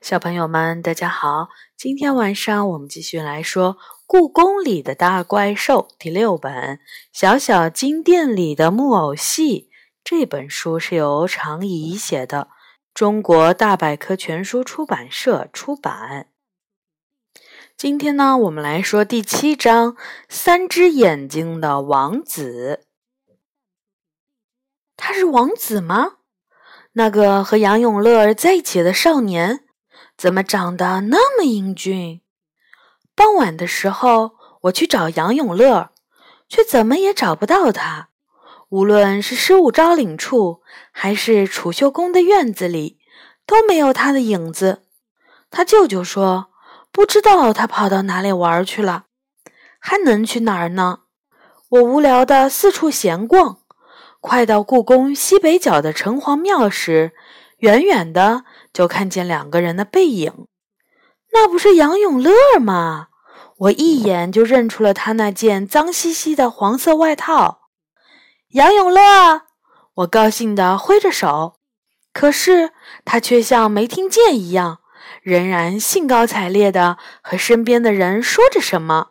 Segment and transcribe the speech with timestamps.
[0.00, 1.50] 小朋友们，大家好！
[1.76, 3.74] 今天晚上我们继续来说
[4.06, 6.52] 《故宫里的大怪兽》第六本
[7.12, 9.68] 《小小金殿里的木偶戏》。
[10.02, 12.48] 这本书是由常怡写的，
[12.94, 16.28] 中国大百科全书出版社出版。
[17.76, 19.92] 今天呢，我们来说第七章
[20.30, 22.80] 《三只眼睛的王子》。
[24.96, 26.14] 他是王子吗？
[26.92, 29.66] 那个和杨永乐在一起的少年？
[30.20, 32.20] 怎么长得那么英俊？
[33.16, 34.32] 傍晚的时候，
[34.64, 35.92] 我去找杨永乐，
[36.46, 38.10] 却怎么也找不到他。
[38.68, 40.60] 无论是失物招领处，
[40.92, 42.98] 还是储秀宫的院子里，
[43.46, 44.82] 都没有他的影子。
[45.50, 46.50] 他舅舅说，
[46.92, 49.06] 不知道他跑到哪里玩去了，
[49.78, 50.98] 还能去哪儿呢？
[51.70, 53.60] 我无聊的四处闲逛，
[54.20, 57.12] 快到故宫西北角的城隍庙时，
[57.60, 58.44] 远远的。
[58.72, 60.46] 就看见两个人的背影，
[61.32, 63.08] 那不是杨永乐吗？
[63.58, 67.68] 我一眼就认出了他那件脏兮兮的黄色外套。
[68.50, 69.42] 杨永乐，
[69.94, 71.56] 我高兴地挥着手，
[72.12, 72.72] 可是
[73.04, 74.78] 他却像没听见一样，
[75.22, 79.08] 仍然兴高采烈地和身边的人说着什么。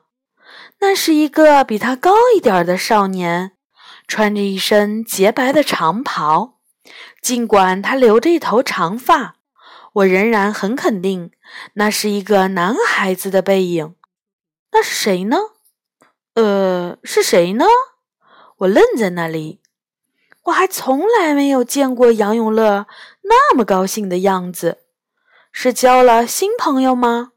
[0.80, 3.52] 那是一个比他高一点的少年，
[4.08, 6.56] 穿着一身洁白的长袍，
[7.22, 9.36] 尽管他留着一头长发。
[10.00, 11.32] 我仍然很肯定，
[11.74, 13.96] 那是一个男孩子的背影。
[14.72, 15.38] 那是谁呢？
[16.36, 17.66] 呃，是谁呢？
[18.60, 19.62] 我愣在那里。
[20.44, 22.88] 我还从来没有见过杨永乐
[23.24, 24.80] 那么高兴的样子。
[25.52, 27.34] 是交了新朋友吗？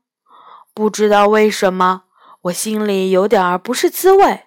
[0.72, 2.04] 不知道为什么，
[2.42, 4.44] 我心里有点不是滋味。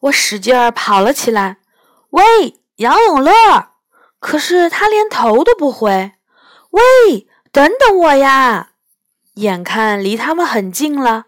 [0.00, 1.58] 我使劲儿跑了起来，
[2.10, 3.32] 喂，杨永乐！
[4.18, 6.12] 可是他连头都不回。
[6.70, 8.72] 喂，等等我呀！
[9.34, 11.26] 眼看离他们很近了，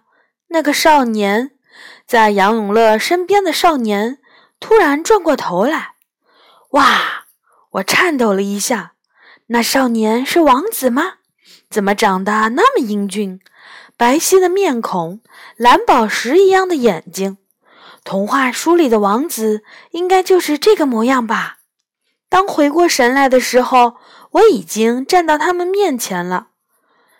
[0.48, 1.52] 那个少年
[2.06, 4.18] 在杨永乐身边的少年
[4.58, 5.94] 突然转过头来。
[6.72, 7.24] 哇！
[7.70, 8.92] 我颤抖了一下。
[9.46, 11.14] 那少年是王子吗？
[11.70, 13.40] 怎么长得那么英俊？
[13.96, 15.20] 白皙的面孔，
[15.56, 17.38] 蓝宝石一样的眼睛。
[18.04, 19.62] 童话书里的王子
[19.92, 21.58] 应该就是这个模样吧？
[22.28, 23.96] 当回过神来的时候。
[24.32, 26.48] 我已经站到他们面前了，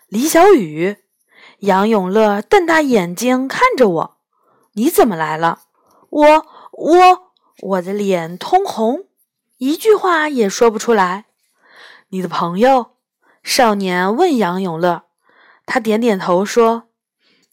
[0.07, 0.97] 李小雨、
[1.59, 4.17] 杨永乐瞪大眼睛看着我
[4.73, 5.63] ：“你怎么来了？”
[6.09, 9.07] 我、我、我的脸通红，
[9.57, 11.25] 一句话也说不出来。
[12.09, 12.97] 你的朋友？
[13.43, 15.03] 少年问杨永乐。
[15.65, 16.89] 他点点头说：“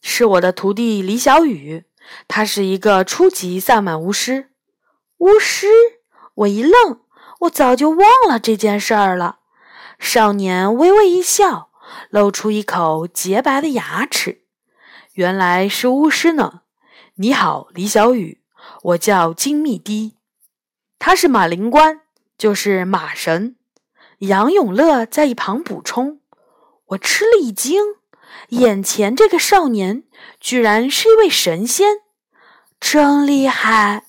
[0.01, 1.85] 是我的徒弟李小雨，
[2.27, 4.51] 他是一个初级萨满巫师。”
[5.19, 5.67] 巫师？
[6.35, 7.01] 我一愣，
[7.41, 9.38] 我早就忘了这件事儿了。
[9.99, 11.69] 少年微微一笑，
[12.09, 14.43] 露出一口洁白的牙齿。
[15.13, 16.61] 原来是巫师呢。
[17.15, 18.41] 你好，李小雨，
[18.83, 20.15] 我叫金密滴。
[20.97, 22.01] 他是马灵官，
[22.37, 23.57] 就是马神。
[24.19, 26.21] 杨永乐在一旁补充。
[26.87, 27.83] 我吃了一惊，
[28.49, 30.03] 眼前这个少年
[30.39, 31.97] 居然是一位神仙，
[32.79, 34.05] 真厉害！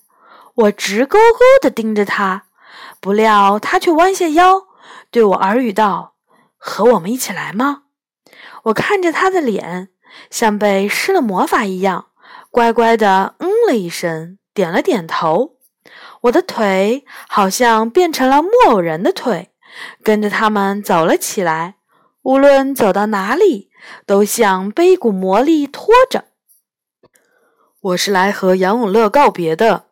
[0.54, 2.46] 我直勾勾地盯着他，
[3.00, 4.68] 不料他却弯下腰。
[5.10, 6.14] 对我耳语道
[6.56, 7.82] ：“和我们一起来吗？”
[8.64, 9.88] 我看着他的脸，
[10.30, 12.10] 像被施了魔法一样，
[12.50, 15.56] 乖乖的嗯了一声，点了点头。
[16.22, 19.50] 我的腿好像变成了木偶人的腿，
[20.04, 21.76] 跟着他们走了起来。
[22.22, 23.70] 无论走到哪里，
[24.06, 26.26] 都像被一股魔力拖着。
[27.80, 29.86] 我是来和杨永乐告别的。”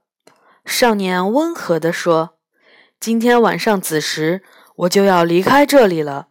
[0.65, 2.37] 少年温和地说
[3.01, 4.45] ，“今天晚上子时。”
[4.79, 6.29] 我就要离开这里了，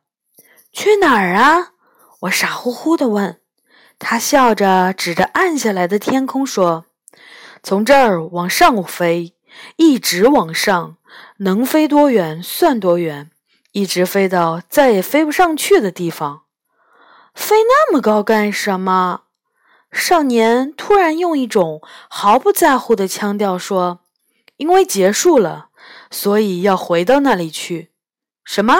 [0.71, 1.73] 去哪儿啊？
[2.21, 3.41] 我傻乎乎的问。
[3.99, 6.85] 他笑着指着暗下来的天空说
[7.61, 9.35] ：“从这儿往上飞，
[9.75, 10.97] 一直往上，
[11.39, 13.31] 能飞多远算多远，
[13.73, 16.43] 一直飞到再也飞不上去的地方。
[17.33, 19.23] 飞那么高干什么？”
[19.91, 24.01] 少年突然用一种毫不在乎的腔调说
[24.55, 25.69] ：“因为结束了，
[26.11, 27.91] 所以要回到那里去。”
[28.47, 28.75] 什么？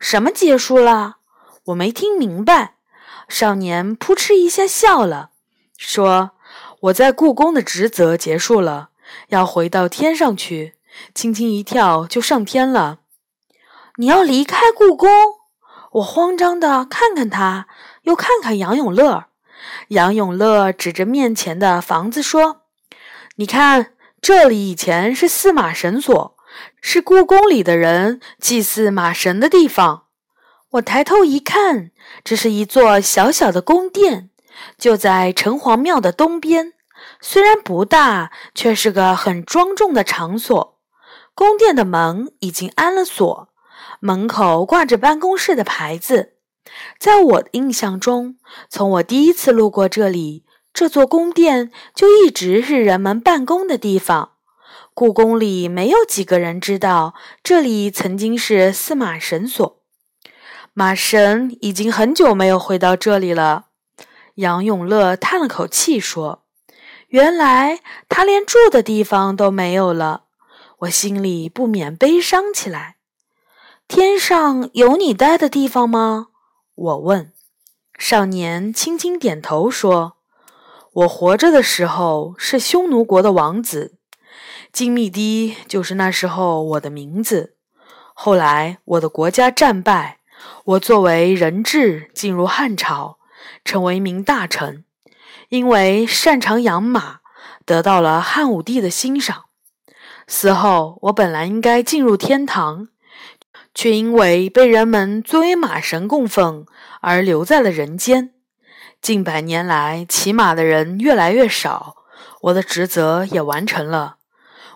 [0.00, 1.18] 什么结束了？
[1.66, 2.74] 我没听明白。
[3.28, 5.30] 少年扑哧一下笑了，
[5.78, 6.32] 说
[6.82, 8.88] ：“我在故宫的职责结束了，
[9.28, 10.74] 要回到天上去，
[11.14, 12.98] 轻轻一跳就上天了。”
[13.98, 15.08] 你要离开故宫？
[15.92, 17.68] 我慌张的看看他，
[18.02, 19.26] 又看看杨永乐。
[19.90, 22.62] 杨永乐指着面前的房子说
[23.36, 26.33] ：“你看，这里以前是司马神所。”
[26.86, 30.04] 是故宫里的人祭祀马神的地方。
[30.72, 31.92] 我抬头一看，
[32.22, 34.28] 这是一座小小的宫殿，
[34.76, 36.74] 就在城隍庙的东边。
[37.22, 40.78] 虽然不大，却是个很庄重的场所。
[41.34, 43.48] 宫殿的门已经安了锁，
[44.00, 46.34] 门口挂着办公室的牌子。
[46.98, 48.36] 在我的印象中，
[48.68, 50.44] 从我第一次路过这里，
[50.74, 54.33] 这座宫殿就一直是人们办公的地方。
[54.94, 59.82] 故宫里没有几个人知道，这里曾经是司马神所。
[60.72, 63.66] 马神已经很久没有回到这里了。
[64.36, 66.44] 杨永乐叹了口气说
[67.08, 70.26] ：“原来他连住的地方都没有了。”
[70.82, 72.96] 我心里不免悲伤起来。
[73.88, 76.28] 天上有你待的地方吗？
[76.74, 77.32] 我问，
[77.98, 80.18] 少年轻轻点头说
[80.92, 83.96] ：“我活着的时候是匈奴国的王子，
[84.74, 87.54] 金密堤就是那时候我的名字。
[88.12, 90.18] 后来我的国家战败，
[90.64, 93.18] 我作为人质进入汉朝，
[93.64, 94.84] 成为一名大臣。
[95.50, 97.20] 因为擅长养马，
[97.64, 99.44] 得到了汉武帝的欣赏。
[100.26, 102.88] 死后，我本来应该进入天堂。”
[103.72, 106.66] 却因为被人们作为马神供奉
[107.00, 108.32] 而留在了人间。
[109.00, 111.94] 近百年来，骑马的人越来越少，
[112.42, 114.16] 我的职责也完成了。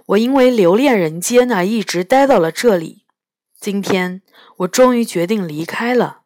[0.08, 3.04] 我因为留恋人间而一直待到了这里。
[3.60, 4.22] 今天，
[4.58, 6.20] 我终于决定离开了。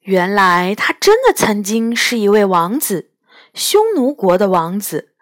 [0.00, 3.12] 原来，他真的曾经是一位王子，
[3.54, 5.14] 匈奴国的王子。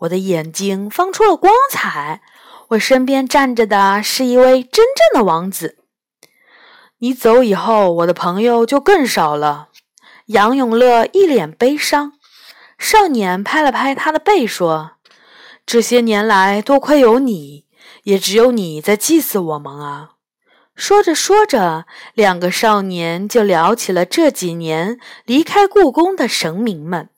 [0.00, 2.22] 我的眼睛放出了光彩。
[2.68, 5.78] 我身边站着的是一位真正的王子。
[6.98, 9.70] 你走以后，我的朋友就更少了。
[10.26, 12.12] 杨永乐一脸悲伤。
[12.78, 14.92] 少年拍了拍他的背，说
[15.66, 17.66] ：“这些年来，多亏有你，
[18.04, 20.12] 也只有你在祭祀我们啊。”
[20.76, 27.08] 说着说着，两个少年就聊起了这几年离开故宫的神明们。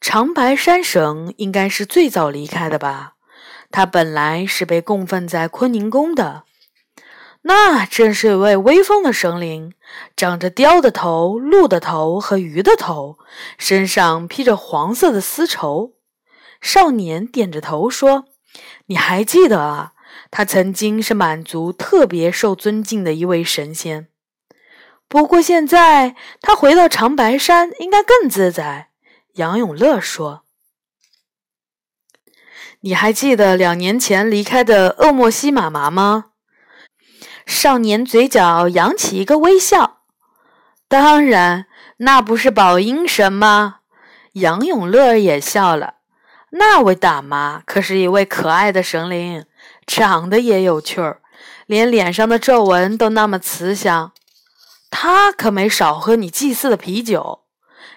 [0.00, 3.14] 长白山神应该是最早离开的吧？
[3.70, 6.44] 他本来是被供奉在坤宁宫的。
[7.42, 9.74] 那真是一位威风的神灵，
[10.16, 13.18] 长着雕的头、鹿的头和鱼的头，
[13.58, 15.93] 身上披着黄色的丝绸。
[16.60, 18.26] 少年点着头说
[18.86, 19.92] ：“你还记得啊？
[20.30, 24.08] 他曾经是满族特别受尊敬的一位神仙。
[25.08, 28.90] 不过现在他回到长白山，应该更自在。”
[29.34, 30.44] 杨永乐说
[32.82, 36.26] ：“你还记得两年前离开的恶莫西妈妈吗？”
[37.46, 40.02] 少年嘴角扬起一个微笑，
[40.88, 41.66] 当然，
[41.98, 43.80] 那不是宝英神吗？
[44.34, 45.96] 杨永乐也笑了。
[46.56, 49.44] 那位大妈可是一位可爱的神灵，
[49.86, 51.20] 长得也有趣儿，
[51.66, 54.12] 连脸上的皱纹都那么慈祥。
[54.88, 57.40] 她可没少喝你祭祀的啤酒。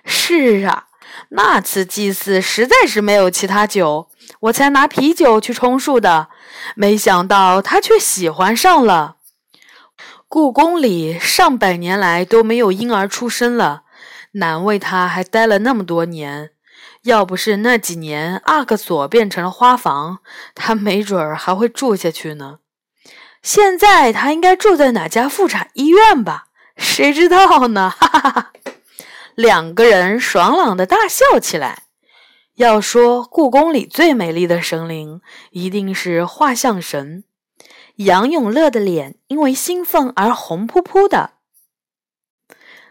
[0.04, 0.86] 是啊，
[1.30, 4.10] 那次祭祀实在是没有其他酒，
[4.40, 6.30] 我才拿啤酒去充数的。
[6.76, 9.18] 没想到她却喜欢上了。
[10.28, 13.84] 故宫里上百年来都没有婴儿出生了，
[14.32, 16.50] 难为他还待了那么多年。
[17.04, 20.20] 要不是那几年阿克索变成了花房，
[20.56, 22.60] 他没准儿还会住下去呢。
[23.42, 26.48] 现在他应该住在哪家妇产医院吧？
[26.76, 27.90] 谁知道呢？
[27.98, 28.52] 哈哈哈！
[29.36, 31.84] 两个人爽朗的大笑起来。
[32.56, 37.24] 要说故宫里最美丽的神灵，一定是画像神。
[37.98, 41.32] 杨永乐的脸因为兴奋而红扑扑的。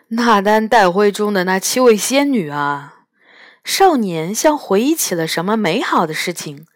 [0.09, 2.96] 那丹带会中的那七位仙女啊！
[3.67, 6.67] 少年像回忆起了什么美好的事情，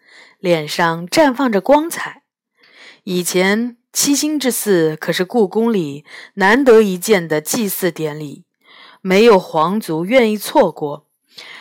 [0.41, 2.25] 脸上绽放着光彩。
[3.05, 6.05] 以前七星之祀可是故宫里
[6.35, 8.45] 难得一见的祭祀典礼，
[9.01, 11.07] 没有皇族愿意错过。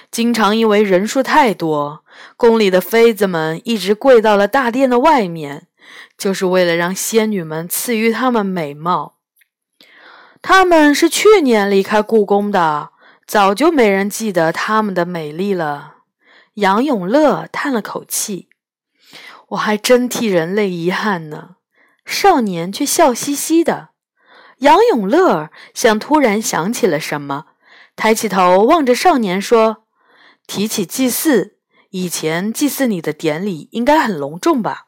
[0.09, 2.03] 经常因为人数太多，
[2.35, 5.67] 宫里的妃子们一直跪到了大殿的外面。
[6.17, 9.17] 就是为了让仙女们赐予她们美貌。
[10.41, 12.89] 她们是去年离开故宫的，
[13.29, 15.97] 早就没人记得他们的美丽了。
[16.55, 18.49] 杨永乐叹了口气
[19.49, 21.57] ：“我还真替人类遗憾呢。”
[22.03, 23.89] 少年却笑嘻嘻的。
[24.61, 27.45] 杨永乐像突然想起了什么，
[27.95, 29.83] 抬起头望着少年说
[30.47, 31.59] ：“提起祭祀，
[31.91, 34.87] 以前祭祀你的典礼应该很隆重吧？”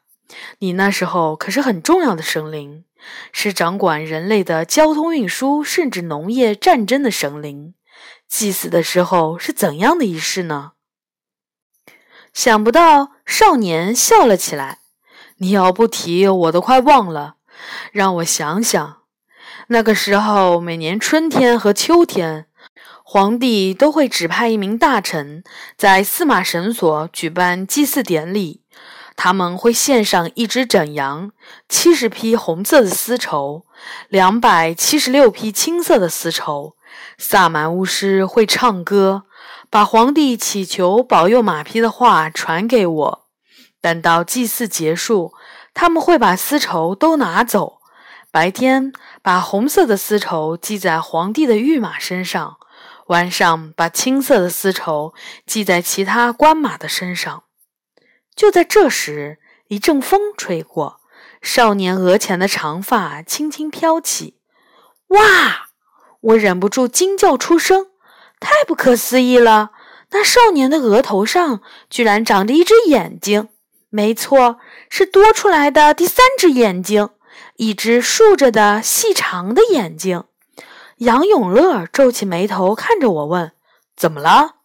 [0.58, 2.84] 你那时候可是很重要的神灵，
[3.30, 7.74] 是掌管人类的交通运输，甚至农业、战争的神灵。
[8.32, 10.72] 祭祀的时候是怎样的仪式呢？
[12.32, 14.78] 想不到少年笑了起来。
[15.36, 17.34] 你要不提，我都快忘了。
[17.92, 19.02] 让我想想，
[19.66, 22.46] 那个时候，每年春天和秋天，
[23.04, 25.44] 皇帝都会指派一名大臣
[25.76, 28.62] 在司马神所举办祭祀典礼。
[29.14, 31.32] 他们会献上一只整羊、
[31.68, 33.66] 七十匹红色的丝绸、
[34.08, 36.76] 两百七十六匹青色的丝绸。
[37.18, 39.24] 萨满巫师会唱歌，
[39.70, 43.28] 把皇帝祈求保佑马匹的话传给我。
[43.80, 45.34] 等到祭祀结束，
[45.74, 47.80] 他们会把丝绸都拿走。
[48.30, 52.56] 白天把红色的丝绸系在皇帝的御马身上，
[53.08, 55.12] 晚上把青色的丝绸
[55.46, 57.44] 系在其他官马的身上。
[58.34, 61.00] 就在这时，一阵风吹过，
[61.42, 64.38] 少年额前的长发轻轻飘起。
[65.08, 65.71] 哇！
[66.22, 67.88] 我忍不住惊叫出声，
[68.40, 69.70] 太不可思议了！
[70.10, 71.60] 那少年的额头上
[71.90, 73.48] 居然长着一只眼睛，
[73.90, 77.08] 没错，是多出来的第三只眼睛，
[77.56, 80.24] 一只竖着的细长的眼睛。
[80.98, 83.52] 杨永乐皱起眉头看着我问
[83.96, 84.56] ：“怎么了？”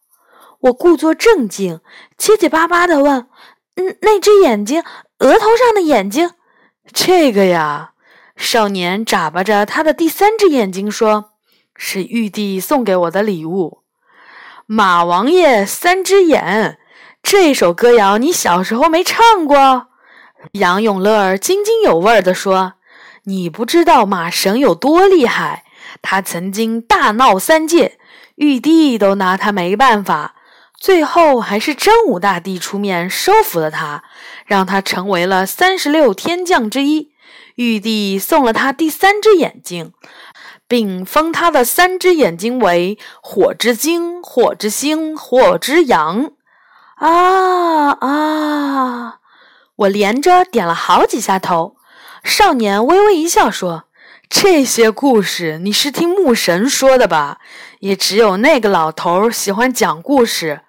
[0.61, 1.81] 我故作镇静，
[2.17, 3.27] 结结巴巴地问。
[3.75, 4.83] 嗯，那只眼睛，
[5.19, 6.31] 额头上的眼睛，
[6.91, 7.93] 这个呀，
[8.35, 11.31] 少年眨巴着他的第三只眼睛说
[11.77, 13.83] ：“是玉帝送给我的礼物。”
[14.67, 16.77] 马王爷三只眼，
[17.23, 19.87] 这首歌谣你小时候没唱过？
[20.51, 22.73] 杨永乐津津有味地说
[23.23, 25.63] ：“你不知道马神有多厉害，
[26.01, 27.97] 他曾经大闹三界，
[28.35, 30.35] 玉帝都拿他没办法。”
[30.79, 34.03] 最后还是真武大帝出面收服了他，
[34.45, 37.11] 让他成为了三十六天将之一。
[37.55, 39.91] 玉帝送了他第三只眼睛，
[40.67, 46.31] 并封他的三只眼睛为火之精、火之星、火之阳。
[46.95, 49.19] 啊啊！
[49.75, 51.75] 我连着点了好几下头。
[52.23, 53.85] 少年微微一笑说
[54.27, 57.37] ：“这些故事你是听牧神说的吧？
[57.79, 60.61] 也只有那个老头喜欢讲故事。”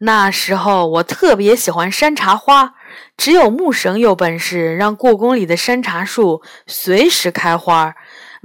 [0.00, 2.74] 那时候我特别喜欢山茶花，
[3.16, 7.94] 只有木神有本事让故宫里的山茶树随时开花。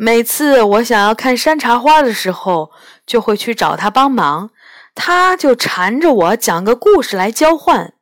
[0.04, 2.72] 每次我想要看山茶花的时候，
[3.06, 4.50] 就会去找他帮忙，
[4.96, 7.94] 他就缠着我讲个故事来交换。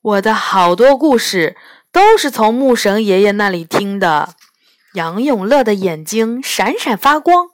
[0.00, 1.54] 我的好多故事
[1.92, 4.36] 都是从木神爷爷那里听的。
[4.94, 7.50] 杨永乐的眼睛闪闪发光。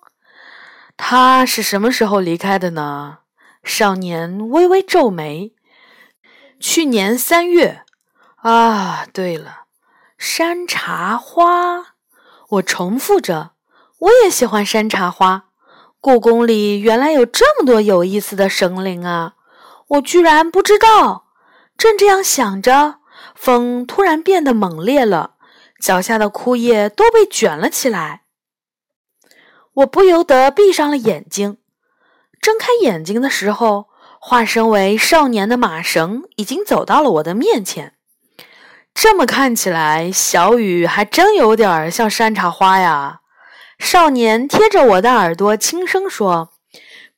[0.96, 3.18] 他是什么时候离开的呢？
[3.64, 5.52] 少年微微皱眉。
[6.60, 7.82] 去年三月，
[8.36, 9.64] 啊，对了，
[10.16, 11.94] 山茶花。
[12.50, 13.53] 我重复着，
[14.04, 15.46] 我也喜欢山茶花。
[15.98, 19.34] 故宫里原来有这么多有意思的神灵啊！
[19.88, 21.28] 我居然不知道。
[21.78, 22.96] 正这样想着，
[23.34, 25.36] 风突然变得猛烈了，
[25.80, 28.24] 脚下的枯叶都被卷了起来。
[29.72, 31.56] 我不由得闭上了眼睛。
[32.42, 33.86] 睁开眼睛的时候，
[34.20, 37.94] 化身为少年的马绳已经走到了我的面前。
[38.92, 43.22] 这么看起来，小雨还真有点像山茶花呀。
[43.84, 46.52] 少年贴着我的耳朵轻声说：“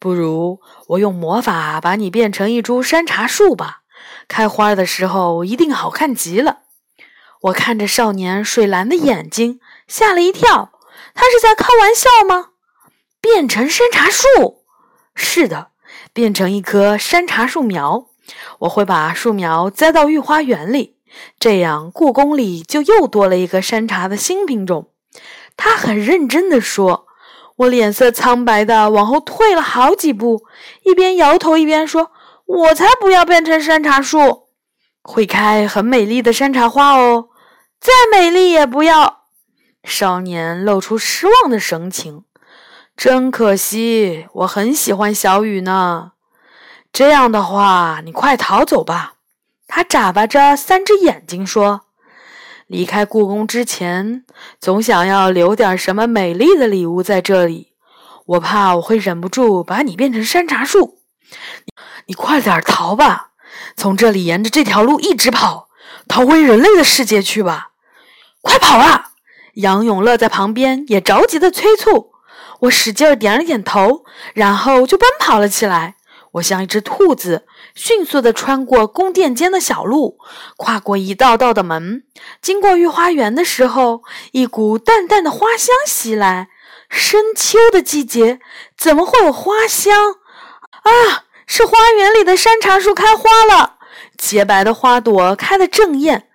[0.01, 3.83] 不如我用魔法把你变成一株山茶树吧，
[4.27, 6.63] 开花的时候一定好看极了。”
[7.43, 10.73] 我看着少年水蓝的眼睛，吓了一跳。
[11.15, 12.49] 他是在开玩笑吗？
[13.21, 14.65] 变成山茶树？
[15.15, 15.69] 是的，
[16.13, 18.09] 变成一棵山茶树苗，
[18.59, 20.97] 我会把树苗栽到御花园里，
[21.39, 24.91] 这样故宫里就又多了一个山茶的新品种。
[25.57, 27.07] 他很认真地说，
[27.57, 30.45] 我脸色苍白的往后退了好几步，
[30.85, 32.11] 一边摇头一边说
[32.45, 34.49] ：“我才不要变成山茶树，
[35.03, 37.29] 会开很美丽的山茶花哦，
[37.81, 39.25] 再美丽也不要。”
[39.83, 42.25] 少年露出失望的神情。
[42.97, 46.13] 真可惜，我很喜欢小雨呢。
[46.93, 49.17] 这样的话，你快逃走吧。
[49.69, 51.83] 他眨巴着三只眼睛说
[52.67, 54.25] ：“离开故宫之前，
[54.61, 57.73] 总想要留点什么美丽的礼物在这里。
[58.27, 60.99] 我怕我会忍不住把你变成山茶树。
[62.07, 63.31] 你快点逃吧，
[63.77, 65.69] 从这里沿着这条路一直跑，
[66.09, 67.71] 逃回人类的世界去吧！
[68.41, 69.11] 快跑啊！”
[69.55, 72.13] 杨永乐在旁边也着急的催促。
[72.61, 74.05] 我使劲点了点头，
[74.35, 75.96] 然后就奔跑了起来。
[76.37, 80.19] 我像一只兔子，迅速地穿过宫殿间的小路，
[80.57, 82.02] 跨过一道道的门。
[82.43, 84.02] 经过御花园的时候，
[84.33, 86.49] 一股淡淡的花香袭来。
[86.88, 88.38] 深秋的季节，
[88.76, 89.93] 怎么会有花香？
[90.83, 93.78] 啊，是花园里的山茶树开花了，
[94.16, 96.28] 洁白的花朵开得正艳。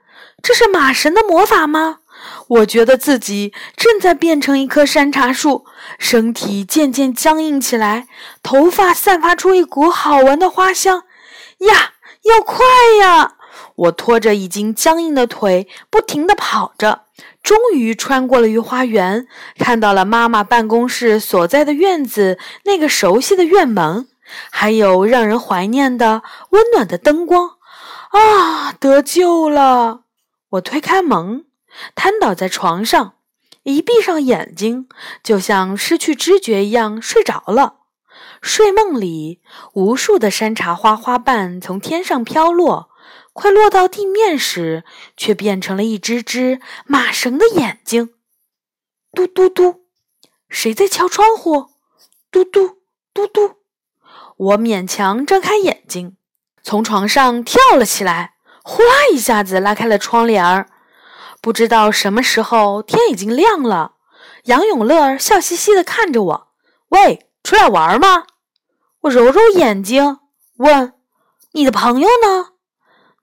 [0.44, 2.00] 这是马神的魔法吗？
[2.48, 5.66] 我觉得自己正在变成一棵山茶树，
[5.98, 8.08] 身体渐渐僵硬起来，
[8.44, 11.04] 头发散发出一股好闻的花香。
[11.60, 12.66] 呀，要快
[13.02, 13.36] 呀！
[13.76, 17.04] 我拖着已经僵硬的腿，不停地跑着，
[17.42, 24.08] 终于穿过了御花园，看到了妈妈办公室所在的院子，那个熟悉的院门，
[24.52, 27.52] 还有让人怀念的温暖的灯光。
[28.12, 30.02] 啊，得救了！
[30.52, 31.46] 我推开门，
[31.96, 33.16] 瘫倒在床上，
[33.64, 34.88] 一闭上眼睛，
[35.24, 37.78] 就像失去知觉一样睡着了。
[38.42, 39.42] 睡梦里，
[39.74, 42.90] 无数的山茶花花瓣从天上飘落，
[43.34, 44.84] 快落到地面时，
[45.16, 48.14] 却变成了一只只马绳的眼睛。
[49.14, 49.86] 嘟嘟嘟，
[50.50, 51.70] 谁在敲窗户？
[52.32, 52.78] 嘟嘟
[53.14, 53.56] 嘟嘟，
[54.38, 56.18] 我勉强睁开眼睛。
[56.64, 60.70] 从床上跳了起来，呼啦一下子拉开了窗帘儿。
[61.42, 63.96] 不知道什么时候天已经亮了。
[64.44, 66.48] 杨永乐笑嘻嘻地看着我
[66.90, 68.26] ：“喂，出来玩吗？”
[69.02, 70.20] 我揉揉眼睛，
[70.58, 70.94] 问
[71.54, 72.50] ：“你的朋友呢？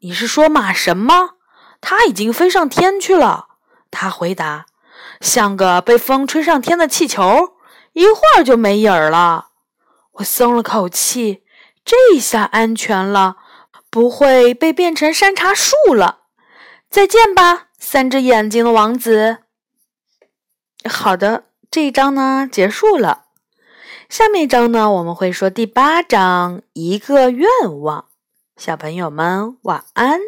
[0.01, 1.31] 你是说马神吗？
[1.81, 3.47] 他已经飞上天去了。”
[3.91, 4.67] 他回答
[5.23, 7.55] ：“像个被风吹上天的气球，
[7.93, 9.51] 一会儿就没影儿了。”
[10.19, 11.45] 我松了口气。
[11.85, 13.37] 这下安全了，
[13.89, 16.19] 不会被变成山茶树了。
[16.91, 19.39] 再见吧，三只眼睛的王子。
[20.85, 23.25] 好的，这一章呢结束了。
[24.11, 27.49] 下面一章呢，我们会说第八章一个愿
[27.81, 28.05] 望。
[28.59, 30.21] 小朋友们晚安。